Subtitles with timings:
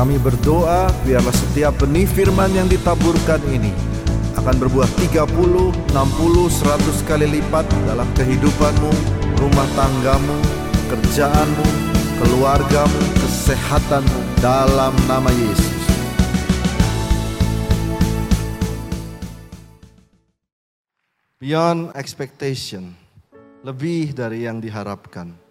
[0.00, 3.68] Kami berdoa biarlah setiap benih firman yang ditaburkan ini
[4.32, 8.92] akan berbuah 30, 60, 100 kali lipat dalam kehidupanmu,
[9.36, 10.40] rumah tanggamu,
[10.88, 11.66] kerjaanmu,
[12.16, 15.84] keluargamu, kesehatanmu dalam nama Yesus.
[21.44, 22.96] Beyond expectation,
[23.60, 25.49] lebih dari yang diharapkan.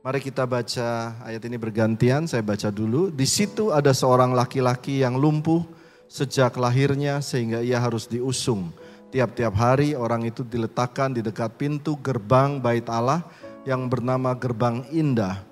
[0.00, 3.12] Mari kita baca ayat ini bergantian, saya baca dulu.
[3.12, 5.60] Di situ ada seorang laki-laki yang lumpuh
[6.08, 8.72] sejak lahirnya sehingga ia harus diusung.
[9.12, 13.20] Tiap-tiap hari orang itu diletakkan di dekat pintu gerbang bait Allah
[13.68, 15.44] yang bernama gerbang indah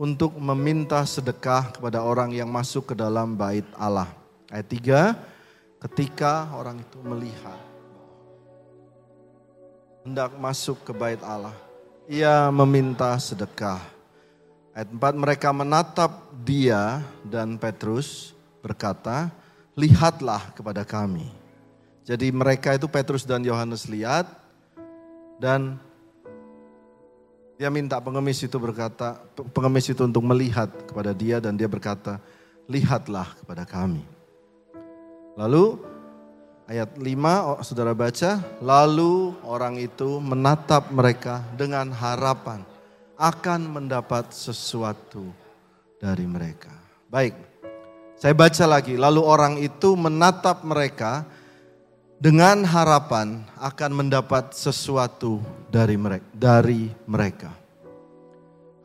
[0.00, 4.08] untuk meminta sedekah kepada orang yang masuk ke dalam bait Allah.
[4.48, 4.64] Ayat
[5.76, 7.60] 3, ketika orang itu melihat
[10.08, 11.52] hendak masuk ke bait Allah,
[12.10, 13.78] ia meminta sedekah.
[14.74, 19.30] Ayat 4 mereka menatap dia dan Petrus berkata,
[19.78, 21.30] lihatlah kepada kami.
[22.02, 24.26] Jadi mereka itu Petrus dan Yohanes lihat
[25.38, 25.78] dan
[27.54, 29.22] dia minta pengemis itu berkata,
[29.54, 32.18] pengemis itu untuk melihat kepada dia dan dia berkata,
[32.66, 34.02] lihatlah kepada kami.
[35.38, 35.78] Lalu
[36.70, 42.62] Ayat 5 saudara baca, lalu orang itu menatap mereka dengan harapan
[43.18, 45.34] akan mendapat sesuatu
[45.98, 46.70] dari mereka.
[47.10, 47.34] Baik,
[48.14, 51.26] saya baca lagi, lalu orang itu menatap mereka
[52.22, 55.42] dengan harapan akan mendapat sesuatu
[55.74, 56.22] dari mereka.
[56.38, 57.50] Dari mereka.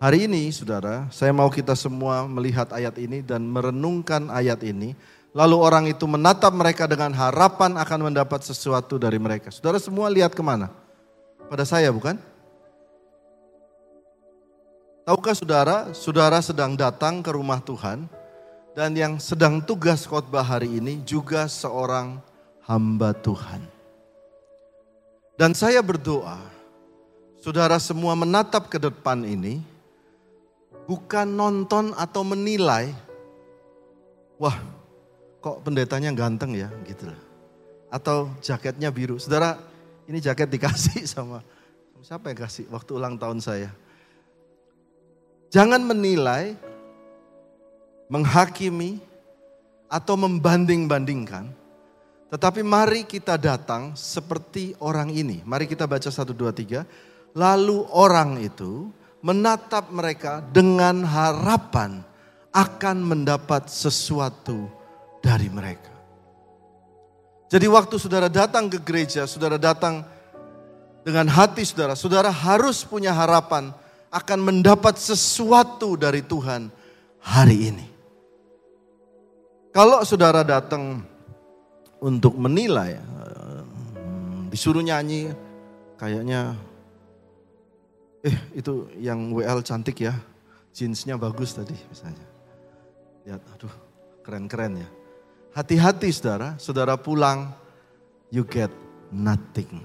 [0.01, 4.97] Hari ini saudara, saya mau kita semua melihat ayat ini dan merenungkan ayat ini
[5.35, 9.51] Lalu orang itu menatap mereka dengan harapan akan mendapat sesuatu dari mereka.
[9.51, 10.71] Saudara semua lihat ke mana?
[11.51, 12.15] Pada saya bukan?
[15.03, 18.07] Tahukah saudara, saudara sedang datang ke rumah Tuhan
[18.79, 22.15] dan yang sedang tugas khotbah hari ini juga seorang
[22.63, 23.59] hamba Tuhan.
[25.35, 26.39] Dan saya berdoa,
[27.43, 29.59] saudara semua menatap ke depan ini,
[30.87, 32.95] bukan nonton atau menilai,
[34.39, 34.74] wah
[35.45, 37.21] kok pendetanya ganteng ya gitu loh.
[37.93, 39.21] Atau jaketnya biru.
[39.21, 39.61] Saudara,
[40.09, 41.45] ini jaket dikasih sama
[42.01, 43.69] siapa yang kasih waktu ulang tahun saya.
[45.53, 46.57] Jangan menilai,
[48.09, 48.97] menghakimi,
[49.85, 51.53] atau membanding-bandingkan.
[52.33, 55.45] Tetapi mari kita datang seperti orang ini.
[55.45, 57.37] Mari kita baca 1, 2, 3.
[57.37, 58.89] Lalu orang itu
[59.21, 62.01] menatap mereka dengan harapan
[62.51, 64.67] akan mendapat sesuatu
[65.25, 65.89] dari mereka.
[67.49, 70.05] Jadi waktu saudara datang ke gereja, saudara datang
[71.01, 73.73] dengan hati saudara, saudara harus punya harapan
[74.13, 76.69] akan mendapat sesuatu dari Tuhan
[77.25, 77.87] hari ini.
[79.73, 81.01] Kalau saudara datang
[81.99, 85.33] untuk menilai, hmm, disuruh nyanyi,
[85.99, 86.55] kayaknya,
[88.23, 90.15] eh itu yang WL cantik ya,
[90.71, 92.25] jeansnya bagus tadi misalnya.
[93.27, 93.73] Lihat, aduh
[94.23, 94.89] keren-keren ya.
[95.55, 97.47] Hati-hati saudara, saudara pulang,
[98.27, 98.67] you get
[99.07, 99.79] nothing.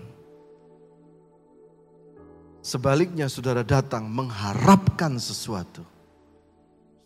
[2.58, 5.86] Sebaliknya saudara datang mengharapkan sesuatu.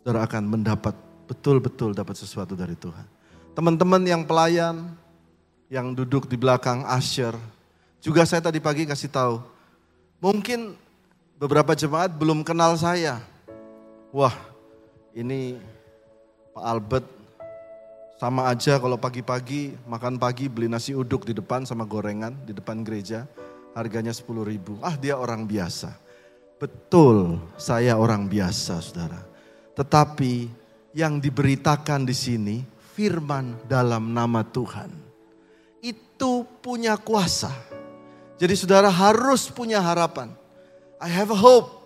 [0.01, 0.97] Saudara akan mendapat
[1.29, 3.05] betul-betul dapat sesuatu dari Tuhan.
[3.53, 4.97] Teman-teman yang pelayan,
[5.69, 7.37] yang duduk di belakang Asher,
[8.01, 9.45] juga saya tadi pagi kasih tahu,
[10.25, 10.73] mungkin
[11.37, 13.21] beberapa jemaat belum kenal saya.
[14.09, 14.33] Wah,
[15.13, 15.61] ini
[16.57, 17.24] Pak Albert
[18.15, 22.87] sama aja kalau pagi-pagi makan pagi beli nasi uduk di depan sama gorengan di depan
[22.87, 23.27] gereja.
[23.75, 24.79] Harganya 10 ribu.
[24.79, 25.99] Ah dia orang biasa.
[26.63, 29.19] Betul saya orang biasa saudara.
[29.75, 30.47] Tetapi
[30.95, 32.57] yang diberitakan di sini
[32.95, 34.95] firman dalam nama Tuhan.
[35.83, 37.51] Itu punya kuasa.
[38.39, 40.31] Jadi saudara harus punya harapan.
[41.03, 41.83] I have a hope.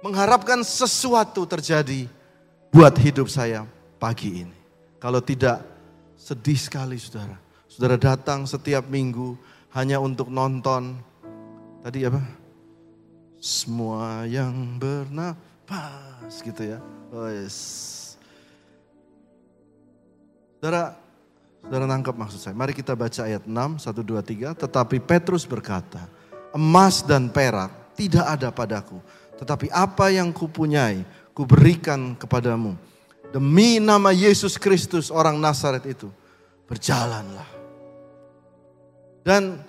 [0.00, 2.08] Mengharapkan sesuatu terjadi
[2.72, 3.68] buat hidup saya
[4.00, 4.55] pagi ini.
[4.96, 5.60] Kalau tidak,
[6.16, 7.36] sedih sekali saudara.
[7.68, 9.36] Saudara datang setiap minggu
[9.76, 10.96] hanya untuk nonton.
[11.84, 12.24] Tadi apa?
[13.36, 16.80] Semua yang bernapas gitu ya.
[17.12, 17.56] Oh yes.
[20.56, 20.96] Saudara,
[21.60, 22.56] saudara nangkep maksud saya.
[22.56, 24.56] Mari kita baca ayat 6, 1, 2, 3.
[24.56, 26.08] Tetapi Petrus berkata,
[26.56, 28.98] emas dan perak tidak ada padaku.
[29.36, 31.04] Tetapi apa yang kupunyai,
[31.36, 32.95] kuberikan kepadamu
[33.36, 36.08] Demi nama Yesus Kristus orang Nazaret itu.
[36.64, 37.44] Berjalanlah.
[39.20, 39.60] Dan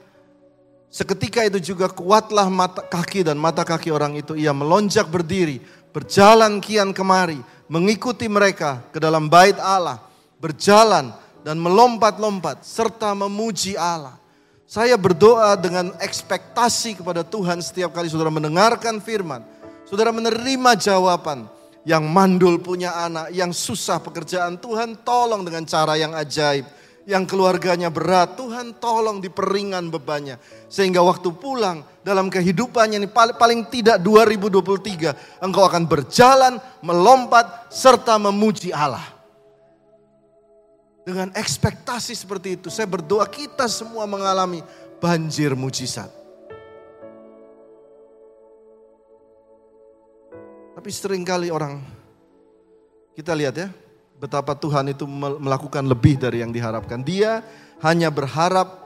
[0.88, 4.40] seketika itu juga kuatlah mata kaki dan mata kaki orang itu.
[4.40, 5.60] Ia melonjak berdiri.
[5.92, 7.44] Berjalan kian kemari.
[7.68, 10.00] mengikuti mereka ke dalam bait Allah,
[10.40, 11.12] berjalan
[11.44, 14.16] dan melompat-lompat serta memuji Allah.
[14.64, 19.44] Saya berdoa dengan ekspektasi kepada Tuhan setiap kali saudara mendengarkan firman.
[19.84, 21.52] Saudara menerima jawaban
[21.88, 24.60] yang mandul punya anak, yang susah pekerjaan.
[24.60, 26.68] Tuhan tolong dengan cara yang ajaib.
[27.07, 30.36] Yang keluarganya berat, Tuhan tolong diperingan bebannya.
[30.68, 35.39] Sehingga waktu pulang dalam kehidupannya ini paling, paling tidak 2023.
[35.39, 39.07] Engkau akan berjalan, melompat, serta memuji Allah.
[41.07, 44.60] Dengan ekspektasi seperti itu, saya berdoa kita semua mengalami
[45.00, 46.12] banjir mujizat.
[50.77, 51.81] Tapi sering kali orang,
[53.18, 53.74] kita lihat ya,
[54.21, 55.09] betapa Tuhan itu
[55.41, 57.01] melakukan lebih dari yang diharapkan.
[57.01, 57.41] Dia
[57.81, 58.85] hanya berharap,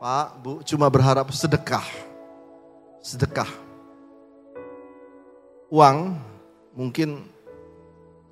[0.00, 1.84] Pak, Bu, cuma berharap sedekah.
[3.04, 3.52] Sedekah.
[5.68, 6.16] Uang
[6.72, 7.28] mungkin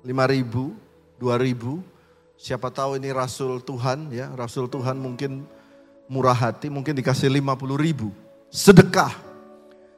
[0.01, 0.73] 5 ribu,
[1.21, 1.85] 2 ribu,
[2.35, 5.47] Siapa tahu ini Rasul Tuhan ya, Rasul Tuhan mungkin
[6.11, 8.11] murah hati, mungkin dikasih 50 ribu.
[8.51, 9.15] Sedekah.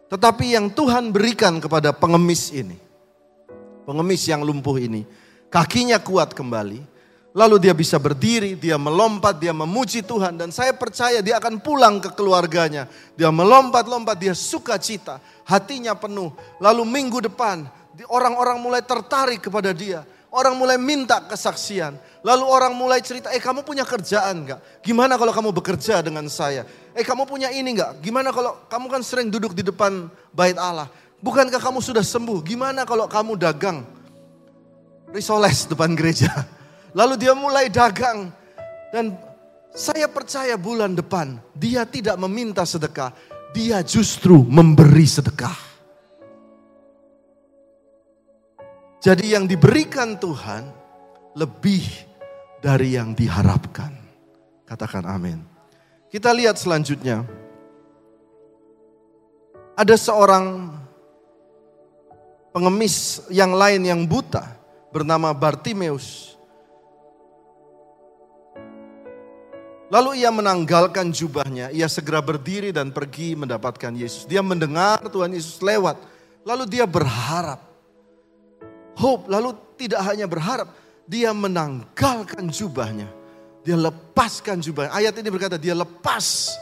[0.07, 2.77] Tetapi yang Tuhan berikan kepada pengemis ini,
[3.87, 5.07] pengemis yang lumpuh ini,
[5.47, 6.83] kakinya kuat kembali,
[7.31, 12.03] lalu dia bisa berdiri, dia melompat, dia memuji Tuhan, dan saya percaya dia akan pulang
[12.03, 12.91] ke keluarganya.
[13.15, 16.35] Dia melompat-lompat, dia sukacita, hatinya penuh.
[16.59, 17.63] Lalu minggu depan,
[18.11, 20.03] orang-orang mulai tertarik kepada dia.
[20.27, 21.95] Orang mulai minta kesaksian.
[22.19, 24.59] Lalu orang mulai cerita, eh kamu punya kerjaan enggak?
[24.83, 26.67] Gimana kalau kamu bekerja dengan saya?
[26.91, 28.03] Eh kamu punya ini enggak?
[28.03, 30.91] Gimana kalau kamu kan sering duduk di depan bait Allah?
[31.27, 32.39] Bukankah kamu sudah sembuh?
[32.39, 33.83] Gimana kalau kamu dagang?
[35.11, 36.31] Risoles depan gereja.
[36.95, 38.31] Lalu dia mulai dagang.
[38.95, 39.11] Dan
[39.75, 43.11] saya percaya bulan depan dia tidak meminta sedekah.
[43.51, 45.59] Dia justru memberi sedekah.
[49.03, 50.63] Jadi yang diberikan Tuhan
[51.35, 51.83] lebih
[52.63, 53.91] dari yang diharapkan.
[54.63, 55.43] Katakan amin.
[56.07, 57.27] Kita lihat selanjutnya.
[59.75, 60.77] Ada seorang
[62.51, 64.57] pengemis yang lain yang buta
[64.93, 66.35] bernama Bartimeus.
[69.87, 74.27] Lalu ia menanggalkan jubahnya, ia segera berdiri dan pergi mendapatkan Yesus.
[74.27, 75.95] Dia mendengar Tuhan Yesus lewat,
[76.43, 77.63] lalu dia berharap
[78.99, 80.75] hope, lalu tidak hanya berharap,
[81.07, 83.07] dia menanggalkan jubahnya.
[83.63, 84.91] Dia lepaskan jubahnya.
[84.91, 86.55] Ayat ini berkata dia lepas,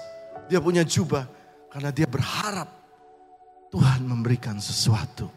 [0.46, 1.26] dia punya jubah.
[1.70, 2.70] Karena dia berharap
[3.74, 5.28] Tuhan memberikan sesuatu.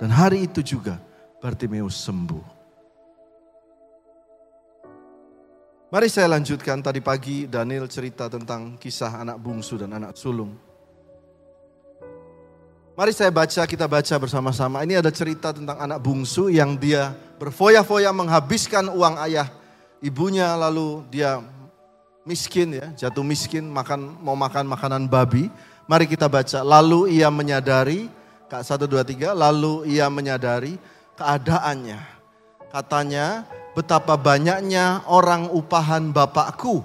[0.00, 0.96] Dan hari itu juga
[1.44, 2.58] Bartimeus sembuh.
[5.92, 10.56] Mari saya lanjutkan tadi pagi Daniel cerita tentang kisah anak bungsu dan anak sulung.
[12.96, 14.80] Mari saya baca, kita baca bersama-sama.
[14.88, 19.52] Ini ada cerita tentang anak bungsu yang dia berfoya-foya menghabiskan uang ayah
[20.00, 21.44] ibunya lalu dia
[22.24, 25.52] miskin ya, jatuh miskin, makan mau makan makanan babi.
[25.84, 26.62] Mari kita baca.
[26.62, 28.06] Lalu ia menyadari,
[28.50, 30.74] Kak 1 2 3, lalu ia menyadari
[31.14, 32.02] keadaannya.
[32.74, 33.46] Katanya,
[33.78, 36.82] betapa banyaknya orang upahan bapakku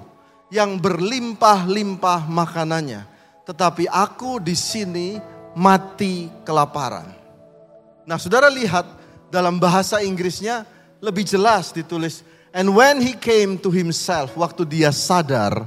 [0.54, 3.10] yang berlimpah-limpah makanannya.
[3.50, 5.18] Tetapi aku di sini
[5.58, 7.10] mati kelaparan.
[8.06, 8.86] Nah saudara lihat
[9.34, 10.66] dalam bahasa Inggrisnya
[11.02, 12.22] lebih jelas ditulis.
[12.56, 15.66] And when he came to himself, waktu dia sadar.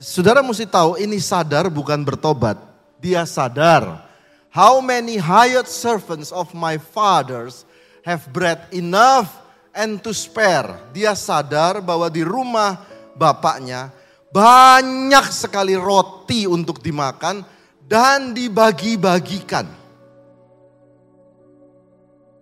[0.00, 2.56] Saudara mesti tahu ini sadar bukan bertobat.
[3.00, 4.09] Dia sadar.
[4.50, 7.64] How many hired servants of my fathers
[8.04, 9.40] have bread enough
[9.74, 10.90] and to spare.
[10.94, 13.94] Dia sadar bahwa di rumah bapaknya
[14.30, 17.42] banyak sekali roti untuk dimakan
[17.86, 19.66] dan dibagi-bagikan.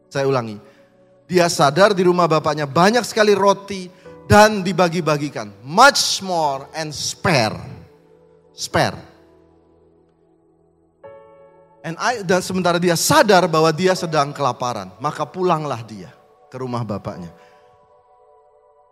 [0.09, 0.57] Saya ulangi.
[1.29, 3.93] Dia sadar di rumah bapaknya banyak sekali roti
[4.25, 5.53] dan dibagi-bagikan.
[5.65, 7.57] Much more and spare.
[8.57, 9.08] Spare.
[11.89, 16.13] And I, dan sementara dia sadar bahwa dia sedang kelaparan, maka pulanglah dia
[16.53, 17.33] ke rumah bapaknya.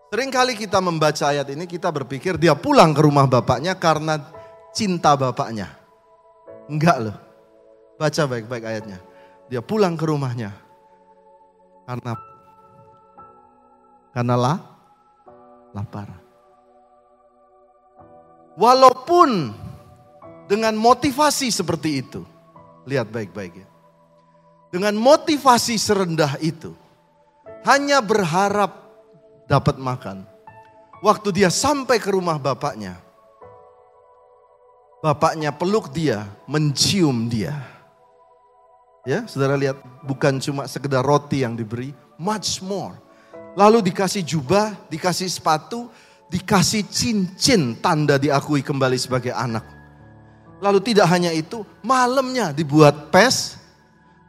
[0.08, 4.16] Seringkali kita membaca ayat ini, kita berpikir dia pulang ke rumah bapaknya karena
[4.72, 5.76] cinta bapaknya.
[6.72, 7.16] Enggak loh.
[8.00, 8.96] Baca baik-baik ayatnya.
[9.52, 10.56] Dia pulang ke rumahnya.
[11.84, 12.12] Karena
[14.16, 14.56] karena lah,
[15.76, 16.08] lapar.
[18.56, 19.52] Walaupun
[20.48, 22.35] dengan motivasi seperti itu.
[22.86, 23.68] Lihat baik-baik ya.
[24.70, 26.72] Dengan motivasi serendah itu.
[27.66, 28.78] Hanya berharap
[29.50, 30.22] dapat makan.
[31.02, 33.06] Waktu dia sampai ke rumah bapaknya
[35.06, 37.54] Bapaknya peluk dia, mencium dia.
[39.06, 42.96] Ya, saudara lihat, bukan cuma sekedar roti yang diberi, much more.
[43.54, 45.92] Lalu dikasih jubah, dikasih sepatu,
[46.26, 49.62] dikasih cincin tanda diakui kembali sebagai anak.
[50.60, 53.60] Lalu tidak hanya itu, malamnya dibuat pes,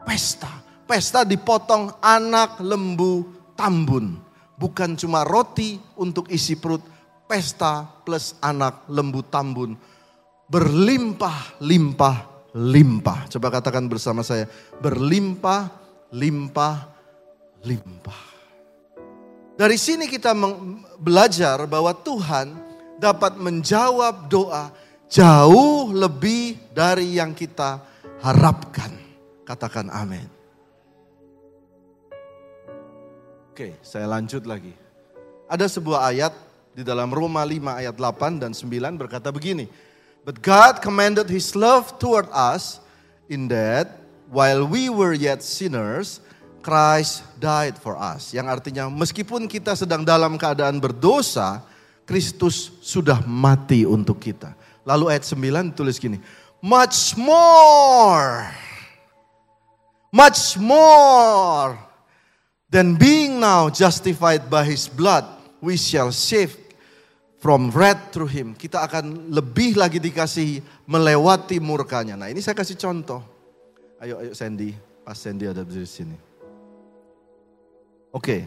[0.03, 0.51] pesta.
[0.87, 3.27] Pesta dipotong anak lembu
[3.59, 4.19] tambun.
[4.55, 6.79] Bukan cuma roti untuk isi perut,
[7.27, 9.75] pesta plus anak lembu tambun.
[10.47, 13.29] Berlimpah-limpah limpah.
[13.29, 14.49] Coba katakan bersama saya,
[14.81, 15.69] berlimpah,
[16.09, 16.89] limpah,
[17.61, 18.21] limpah.
[19.57, 20.33] Dari sini kita
[21.01, 22.53] belajar bahwa Tuhan
[22.97, 24.73] dapat menjawab doa
[25.07, 27.81] jauh lebih dari yang kita
[28.21, 28.91] harapkan.
[29.47, 30.27] Katakan amin.
[33.51, 34.75] Oke, saya lanjut lagi.
[35.49, 36.33] Ada sebuah ayat
[36.77, 39.65] di dalam Roma 5 ayat 8 dan 9 berkata begini.
[40.27, 42.83] But God commanded his love toward us
[43.31, 43.97] in that
[44.27, 46.19] while we were yet sinners,
[46.59, 48.35] Christ died for us.
[48.35, 51.63] Yang artinya meskipun kita sedang dalam keadaan berdosa,
[52.03, 54.51] Kristus sudah mati untuk kita.
[54.87, 56.15] Lalu ayat 9 tulis gini,
[56.63, 58.47] much more,
[60.15, 61.75] much more
[62.71, 65.27] than being now justified by his blood,
[65.59, 66.55] we shall save
[67.43, 68.55] from wrath through him.
[68.55, 72.15] Kita akan lebih lagi dikasih melewati murkanya.
[72.15, 73.19] Nah ini saya kasih contoh.
[73.99, 74.71] Ayo, ayo Sandy.
[75.03, 76.15] Pas Sandy ada di sini.
[78.15, 78.23] Oke.
[78.23, 78.41] Okay.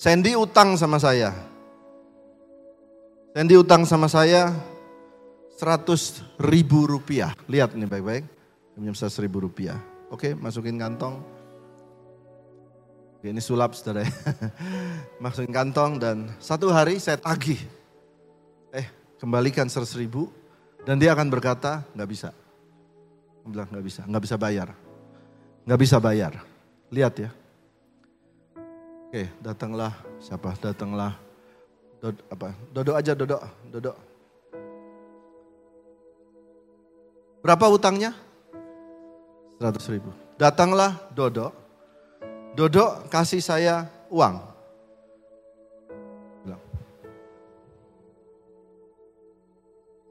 [0.00, 1.32] Sandy utang sama saya.
[3.36, 4.73] Sandy utang sama saya
[5.56, 7.34] 100 ribu rupiah.
[7.46, 8.24] Lihat nih baik-baik.
[8.74, 9.78] Pinjam 100 ribu rupiah.
[10.10, 11.22] Oke, masukin kantong.
[13.24, 14.12] Ini sulap saudara ya.
[15.24, 17.56] Masukin kantong dan satu hari saya tagih.
[18.68, 18.84] Eh
[19.16, 20.28] kembalikan seratus ribu.
[20.84, 22.28] Dan dia akan berkata nggak bisa.
[23.40, 24.68] Dia bilang nggak bisa, nggak bisa bayar.
[25.64, 26.32] Nggak bisa bayar.
[26.92, 27.30] Lihat ya.
[29.08, 31.16] Oke datanglah siapa datanglah.
[32.04, 33.40] Dod, apa, Dodo aja Dodo,
[33.72, 34.03] Dodo.
[37.44, 38.16] Berapa utangnya?
[39.60, 40.08] Seratus ribu.
[40.40, 41.52] Datanglah Dodo
[42.54, 44.54] Dodo kasih saya uang.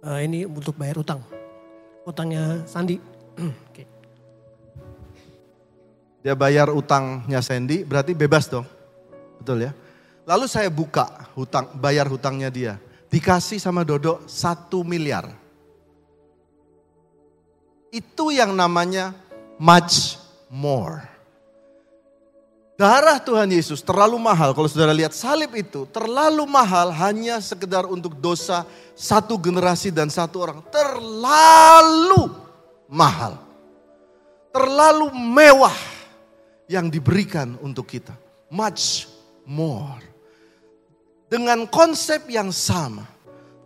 [0.04, 1.24] Uh, ini untuk bayar utang.
[2.04, 3.00] Utangnya Sandi.
[3.72, 3.88] okay.
[6.20, 8.68] Dia bayar utangnya Sandy, berarti bebas dong.
[9.40, 9.72] Betul ya?
[10.28, 12.76] Lalu saya buka hutang, bayar hutangnya dia.
[13.08, 15.43] Dikasih sama Dodo satu miliar.
[17.94, 19.14] Itu yang namanya
[19.62, 20.18] much
[20.50, 21.14] more.
[22.74, 24.58] Darah Tuhan Yesus terlalu mahal.
[24.58, 28.66] Kalau saudara lihat salib itu terlalu mahal hanya sekedar untuk dosa
[28.98, 30.66] satu generasi dan satu orang.
[30.74, 32.34] Terlalu
[32.90, 33.38] mahal.
[34.50, 35.78] Terlalu mewah
[36.66, 38.18] yang diberikan untuk kita.
[38.50, 39.06] Much
[39.46, 40.02] more.
[41.30, 43.06] Dengan konsep yang sama.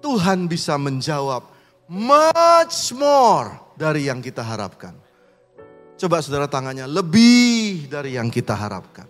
[0.03, 1.47] Tuhan bisa menjawab
[1.87, 4.97] much more dari yang kita harapkan.
[5.97, 9.05] Coba saudara tangannya lebih dari yang kita harapkan.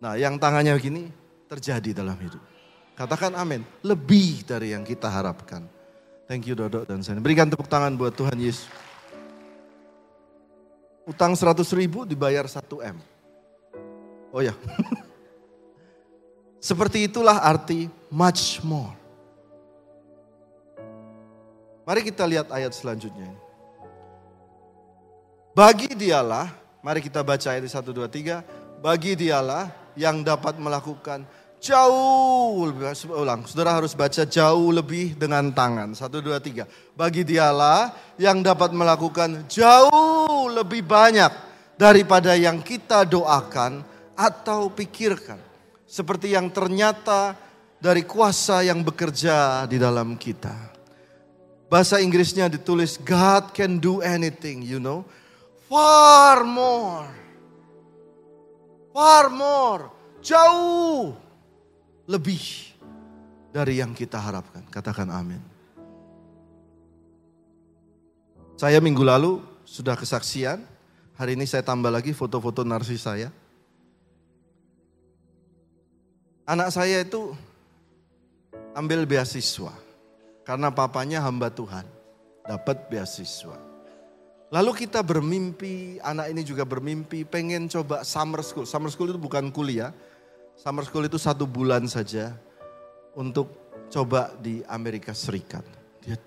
[0.00, 1.08] Nah yang tangannya begini
[1.48, 2.40] terjadi dalam hidup.
[2.96, 3.64] Katakan amin.
[3.84, 5.68] Lebih dari yang kita harapkan.
[6.24, 7.20] Thank you Dodo dan saya.
[7.20, 8.68] Berikan tepuk tangan buat Tuhan Yesus.
[11.04, 12.96] Utang 100 ribu dibayar 1 M.
[14.32, 14.56] Oh ya.
[16.64, 19.03] Seperti itulah arti much more.
[21.84, 23.28] Mari kita lihat ayat selanjutnya.
[25.52, 26.48] Bagi dialah,
[26.80, 28.40] mari kita baca ayat 1, 2, 3.
[28.80, 31.28] Bagi dialah yang dapat melakukan
[31.60, 35.92] jauh lebih, ulang, saudara harus baca jauh lebih dengan tangan.
[35.92, 36.64] 1, 2, 3.
[36.96, 41.30] Bagi dialah yang dapat melakukan jauh lebih banyak
[41.76, 43.84] daripada yang kita doakan
[44.16, 45.38] atau pikirkan.
[45.84, 47.36] Seperti yang ternyata
[47.76, 50.73] dari kuasa yang bekerja di dalam kita.
[51.74, 55.02] Bahasa Inggrisnya ditulis God can do anything, you know.
[55.66, 57.10] Far more.
[58.94, 59.90] Far more.
[60.22, 61.18] Jauh
[62.06, 62.38] lebih
[63.50, 64.62] dari yang kita harapkan.
[64.70, 65.42] Katakan amin.
[68.54, 70.62] Saya minggu lalu sudah kesaksian.
[71.18, 73.34] Hari ini saya tambah lagi foto-foto narsis saya.
[76.46, 77.34] Anak saya itu
[78.78, 79.83] ambil beasiswa.
[80.44, 81.88] Karena papanya hamba Tuhan.
[82.44, 83.56] Dapat beasiswa.
[84.52, 88.68] Lalu kita bermimpi, anak ini juga bermimpi, pengen coba summer school.
[88.68, 89.90] Summer school itu bukan kuliah,
[90.54, 92.36] summer school itu satu bulan saja
[93.18, 93.50] untuk
[93.90, 95.66] coba di Amerika Serikat.
[96.04, 96.20] Dia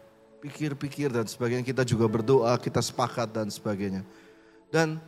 [0.43, 1.63] pikir-pikir dan sebagainya.
[1.63, 4.03] Kita juga berdoa, kita sepakat dan sebagainya.
[4.67, 4.99] Dan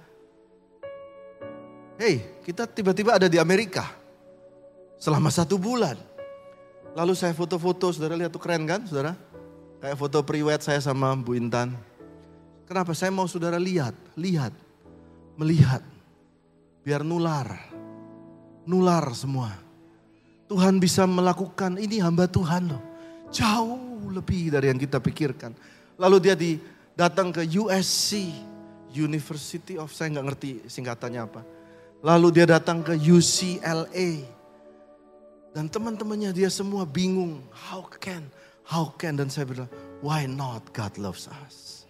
[2.00, 3.84] hey, kita tiba-tiba ada di Amerika
[4.96, 6.00] selama satu bulan.
[6.98, 9.14] Lalu saya foto-foto, saudara lihat tuh keren kan saudara?
[9.80, 11.72] Kayak foto priwet saya sama Bu Intan.
[12.68, 12.92] Kenapa?
[12.94, 14.54] Saya mau saudara lihat, lihat,
[15.40, 15.82] melihat.
[16.84, 17.70] Biar nular,
[18.66, 19.54] nular semua.
[20.50, 22.82] Tuhan bisa melakukan, ini hamba Tuhan loh.
[23.30, 25.54] Jauh lebih dari yang kita pikirkan.
[26.02, 26.58] Lalu dia di,
[26.98, 28.34] datang ke USC,
[28.90, 31.42] University of, saya nggak ngerti singkatannya apa.
[32.02, 34.39] Lalu dia datang ke UCLA.
[35.60, 37.44] Dan teman-temannya dia semua bingung.
[37.52, 38.24] How can,
[38.64, 39.20] how can.
[39.20, 39.68] Dan saya bilang,
[40.00, 41.84] why not God loves us.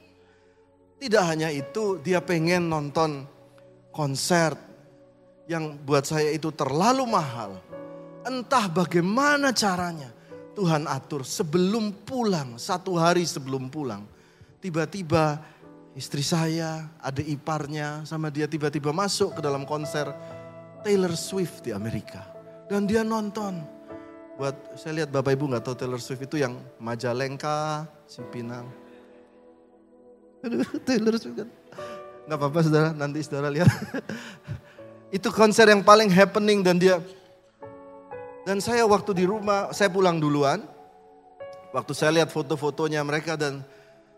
[0.98, 3.30] Tidak hanya itu, dia pengen nonton
[3.94, 4.58] konser
[5.46, 7.62] yang buat saya itu terlalu mahal.
[8.26, 10.10] Entah bagaimana caranya
[10.58, 14.02] Tuhan atur sebelum pulang, satu hari sebelum pulang.
[14.58, 15.46] Tiba-tiba
[15.94, 20.10] istri saya, ada iparnya sama dia tiba-tiba masuk ke dalam konser
[20.82, 22.29] Taylor Swift di Amerika.
[22.70, 23.66] Dan dia nonton.
[24.38, 28.70] Buat saya lihat Bapak Ibu nggak tahu Taylor Swift itu yang Majalengka, Cipinang.
[30.88, 31.50] Taylor Swift kan.
[32.30, 33.68] Nggak apa-apa saudara, nanti saudara lihat.
[35.18, 37.02] itu konser yang paling happening dan dia
[38.50, 40.66] dan saya waktu di rumah, saya pulang duluan.
[41.70, 43.62] Waktu saya lihat foto-fotonya mereka dan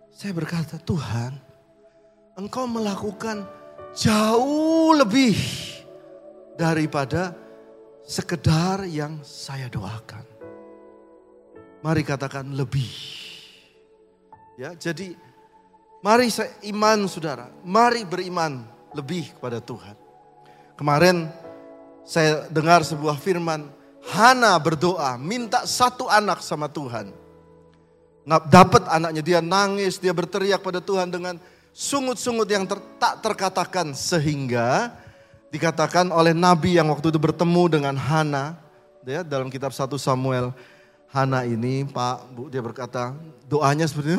[0.08, 1.36] saya berkata, Tuhan,
[2.40, 3.44] Engkau melakukan
[3.92, 5.36] jauh lebih
[6.56, 7.36] daripada
[8.06, 10.26] sekedar yang saya doakan.
[11.82, 12.90] Mari katakan lebih.
[14.60, 15.18] Ya, jadi
[16.06, 18.62] mari saya iman saudara, mari beriman
[18.94, 19.98] lebih kepada Tuhan.
[20.78, 21.30] Kemarin
[22.06, 23.70] saya dengar sebuah firman,
[24.02, 27.14] Hana berdoa, minta satu anak sama Tuhan.
[28.26, 31.38] Dapat anaknya, dia nangis, dia berteriak pada Tuhan dengan
[31.74, 33.94] sungut-sungut yang ter, tak terkatakan.
[33.98, 34.94] Sehingga
[35.52, 38.58] dikatakan oleh Nabi yang waktu itu bertemu dengan Hana.
[39.06, 40.56] Ya, dalam kitab 1 Samuel.
[41.12, 43.12] Hana ini Pak, Bu, dia berkata
[43.44, 44.16] doanya seperti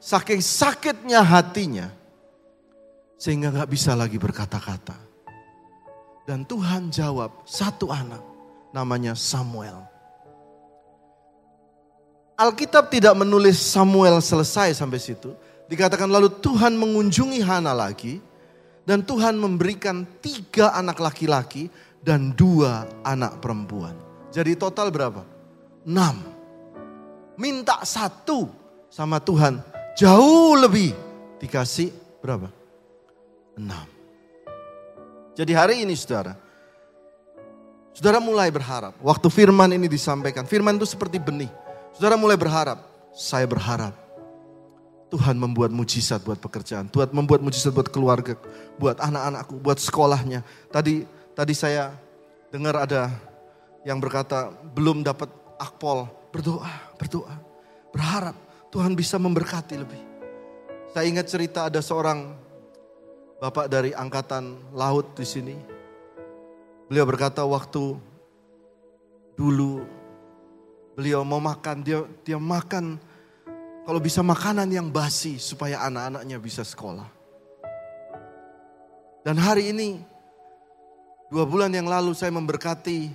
[0.00, 1.92] saking sakitnya hatinya
[3.20, 4.96] sehingga nggak bisa lagi berkata-kata.
[6.24, 8.24] Dan Tuhan jawab satu anak
[8.72, 9.84] namanya Samuel.
[12.38, 15.34] Alkitab tidak menulis Samuel selesai sampai situ.
[15.66, 18.22] Dikatakan lalu Tuhan mengunjungi Hana lagi.
[18.88, 21.68] Dan Tuhan memberikan tiga anak laki-laki
[22.00, 23.92] dan dua anak perempuan.
[24.32, 25.28] Jadi total berapa?
[25.84, 26.24] Enam.
[27.36, 28.48] Minta satu
[28.88, 29.60] sama Tuhan.
[29.92, 30.96] Jauh lebih.
[31.36, 31.92] Dikasih
[32.24, 32.48] berapa?
[33.60, 33.84] Enam.
[35.36, 36.32] Jadi hari ini saudara,
[37.92, 38.96] saudara mulai berharap.
[39.04, 41.52] Waktu firman ini disampaikan, firman itu seperti benih.
[41.92, 42.80] Saudara mulai berharap,
[43.12, 44.07] saya berharap
[45.08, 46.92] Tuhan membuat mujizat buat pekerjaan.
[46.92, 48.36] Tuhan membuat mujizat buat keluarga,
[48.76, 50.44] buat anak-anakku, buat sekolahnya.
[50.68, 51.96] Tadi tadi saya
[52.52, 53.08] dengar ada
[53.88, 57.34] yang berkata belum dapat akpol, berdoa, berdoa,
[57.88, 58.36] berharap
[58.68, 60.02] Tuhan bisa memberkati lebih.
[60.92, 62.48] Saya ingat cerita ada seorang
[63.38, 65.54] Bapak dari angkatan laut di sini.
[66.90, 67.94] Beliau berkata waktu
[69.38, 69.86] dulu
[70.98, 72.98] beliau mau makan, dia dia makan
[73.88, 77.08] kalau bisa makanan yang basi supaya anak-anaknya bisa sekolah.
[79.24, 79.96] Dan hari ini
[81.32, 83.08] dua bulan yang lalu saya memberkati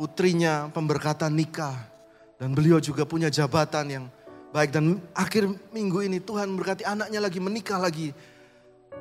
[0.00, 1.76] putrinya pemberkatan nikah
[2.40, 4.04] dan beliau juga punya jabatan yang
[4.56, 8.16] baik dan akhir minggu ini Tuhan berkati anaknya lagi menikah lagi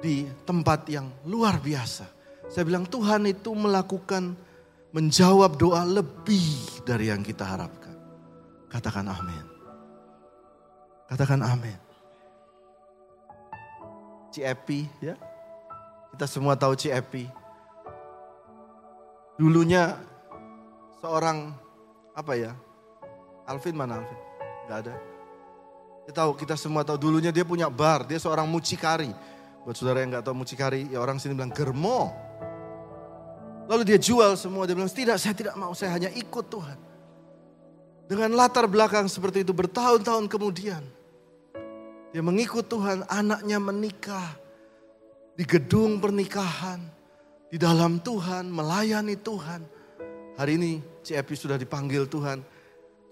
[0.04, 2.04] di tempat yang luar biasa.
[2.52, 4.36] Saya bilang Tuhan itu melakukan
[4.92, 7.96] menjawab doa lebih dari yang kita harapkan.
[8.68, 9.57] Katakan amin.
[11.08, 11.80] Katakan amin.
[14.32, 15.15] Ciepi ya.
[16.13, 17.28] Kita semua tahu Ciepi.
[19.39, 19.96] Dulunya
[21.00, 21.56] seorang
[22.12, 22.52] apa ya?
[23.48, 24.20] Alvin mana Alvin?
[24.67, 24.96] Gak ada.
[26.04, 29.12] Kita tahu, kita semua tahu dulunya dia punya bar, dia seorang mucikari
[29.67, 32.15] Buat saudara yang gak tahu mucikari, ya orang sini bilang germo.
[33.67, 36.80] Lalu dia jual semua, dia bilang tidak saya tidak mau, saya hanya ikut Tuhan.
[38.08, 40.80] Dengan latar belakang seperti itu bertahun-tahun kemudian.
[42.18, 44.34] Dia mengikut Tuhan, anaknya menikah.
[45.38, 46.82] Di gedung pernikahan.
[47.46, 49.62] Di dalam Tuhan, melayani Tuhan.
[50.34, 52.42] Hari ini CFP sudah dipanggil Tuhan.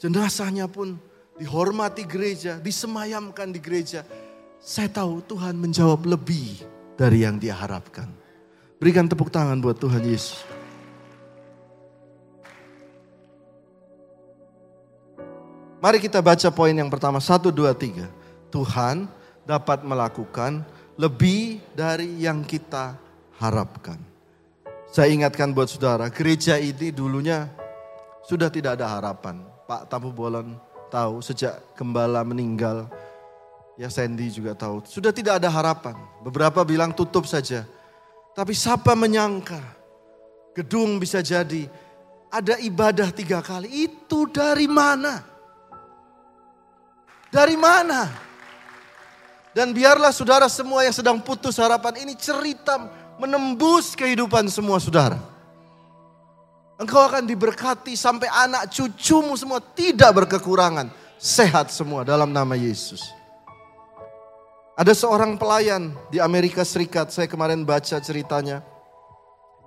[0.02, 0.98] Jenazahnya pun
[1.38, 4.02] dihormati gereja, disemayamkan di gereja
[4.58, 6.66] saya tahu Tuhan menjawab lebih
[6.98, 8.10] dari yang dia harapkan.
[8.82, 10.42] Berikan tepuk tangan buat Tuhan Yesus.
[15.78, 17.22] Mari kita baca poin yang pertama.
[17.22, 18.10] Satu, dua, tiga.
[18.56, 19.12] Tuhan
[19.44, 20.64] dapat melakukan
[20.96, 22.96] lebih dari yang kita
[23.36, 24.00] harapkan.
[24.88, 27.52] Saya ingatkan buat saudara, gereja ini dulunya
[28.24, 29.44] sudah tidak ada harapan.
[29.68, 30.56] Pak Tamu Bolon
[30.88, 32.88] tahu sejak gembala meninggal,
[33.76, 36.00] ya Sandy juga tahu, sudah tidak ada harapan.
[36.24, 37.68] Beberapa bilang tutup saja.
[38.32, 39.60] Tapi siapa menyangka
[40.56, 41.68] gedung bisa jadi
[42.32, 43.68] ada ibadah tiga kali.
[43.68, 45.20] Itu dari mana?
[47.28, 48.26] Dari mana?
[49.56, 52.76] Dan biarlah saudara semua yang sedang putus harapan ini cerita
[53.16, 55.16] menembus kehidupan semua saudara.
[56.76, 60.92] Engkau akan diberkati sampai anak cucumu semua tidak berkekurangan.
[61.16, 63.00] Sehat semua dalam nama Yesus.
[64.76, 68.60] Ada seorang pelayan di Amerika Serikat, saya kemarin baca ceritanya.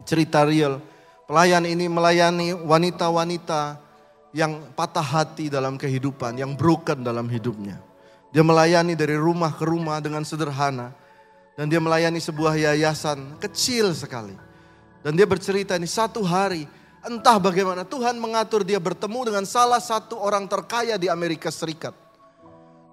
[0.04, 0.84] Cerita real.
[1.24, 3.80] Pelayan ini melayani wanita-wanita
[4.36, 7.87] yang patah hati dalam kehidupan, yang broken dalam hidupnya.
[8.28, 10.92] Dia melayani dari rumah ke rumah dengan sederhana.
[11.58, 14.36] Dan dia melayani sebuah yayasan kecil sekali.
[15.02, 16.68] Dan dia bercerita ini satu hari
[17.02, 21.94] entah bagaimana Tuhan mengatur dia bertemu dengan salah satu orang terkaya di Amerika Serikat.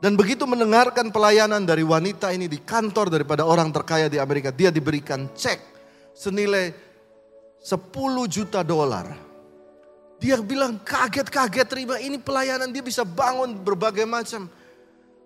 [0.01, 4.69] Dan begitu mendengarkan pelayanan dari wanita ini di kantor daripada orang terkaya di Amerika, dia
[4.69, 5.59] diberikan cek
[6.13, 6.69] senilai
[7.63, 7.81] 10
[8.29, 9.09] juta dolar.
[10.21, 14.45] Dia bilang kaget-kaget terima ini pelayanan dia bisa bangun berbagai macam.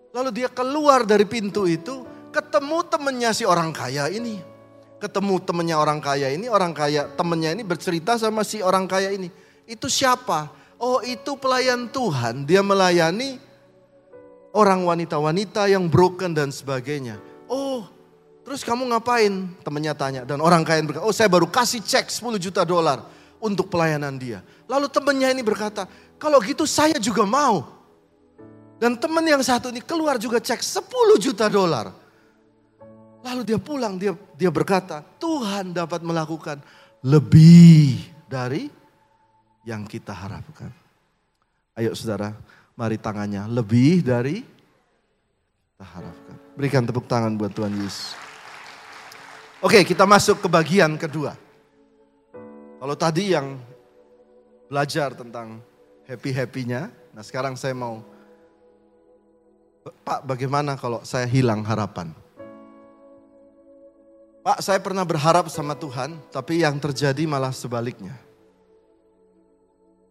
[0.10, 2.02] Lalu dia keluar dari pintu itu,
[2.34, 4.42] ketemu temennya si orang kaya ini.
[5.00, 9.32] Ketemu temennya orang kaya ini, orang kaya temennya ini bercerita sama si orang kaya ini.
[9.64, 10.52] Itu siapa?
[10.76, 13.40] Oh itu pelayan Tuhan, dia melayani
[14.52, 17.22] orang wanita-wanita yang broken dan sebagainya.
[17.48, 17.88] Oh
[18.44, 19.56] terus kamu ngapain?
[19.64, 20.22] Temennya tanya.
[20.28, 23.06] Dan orang kaya berkata, oh saya baru kasih cek 10 juta dolar
[23.40, 24.44] untuk pelayanan dia.
[24.68, 25.88] Lalu temennya ini berkata,
[26.20, 27.79] kalau gitu saya juga mau.
[28.80, 30.88] Dan teman yang satu ini keluar juga cek 10
[31.20, 31.92] juta dolar.
[33.20, 36.64] Lalu dia pulang, dia dia berkata, Tuhan dapat melakukan
[37.04, 38.00] lebih
[38.32, 38.72] dari
[39.68, 40.72] yang kita harapkan.
[41.76, 42.32] Ayo saudara,
[42.80, 46.36] mari tangannya lebih dari kita harapkan.
[46.56, 48.16] Berikan tepuk tangan buat Tuhan Yesus.
[49.60, 51.36] Oke, kita masuk ke bagian kedua.
[52.80, 53.60] Kalau tadi yang
[54.72, 55.60] belajar tentang
[56.08, 58.00] happy-happynya, nah sekarang saya mau
[59.80, 62.12] Pak bagaimana kalau saya hilang harapan?
[64.44, 68.16] Pak saya pernah berharap sama Tuhan, tapi yang terjadi malah sebaliknya.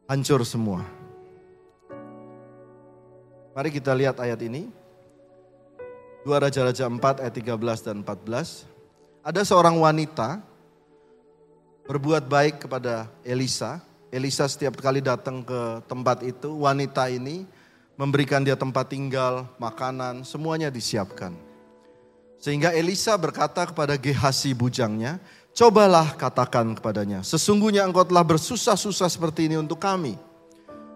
[0.09, 0.85] Hancur semua.
[3.53, 4.71] Mari kita lihat ayat ini.
[6.23, 8.69] Dua Raja-Raja 4 ayat 13 dan 14.
[9.25, 10.41] Ada seorang wanita
[11.89, 13.81] berbuat baik kepada Elisa.
[14.09, 17.45] Elisa setiap kali datang ke tempat itu, wanita ini
[17.99, 21.35] memberikan dia tempat tinggal, makanan, semuanya disiapkan.
[22.39, 25.19] Sehingga Elisa berkata kepada Gehasi bujangnya,
[25.51, 30.15] cobalah katakan kepadanya, sesungguhnya engkau telah bersusah-susah seperti ini untuk kami.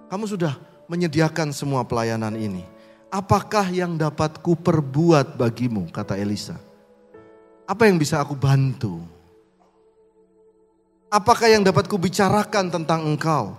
[0.06, 0.54] Kamu sudah
[0.86, 2.62] menyediakan semua pelayanan ini.
[3.10, 6.56] Apakah yang dapat ku perbuat bagimu, kata Elisa.
[7.66, 9.02] Apa yang bisa aku bantu?
[11.12, 13.58] Apakah yang dapat ku bicarakan tentang engkau?